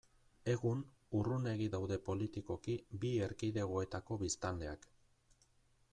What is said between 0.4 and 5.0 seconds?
Egun, urrunegi daude politikoki bi erkidegoetako biztanleak.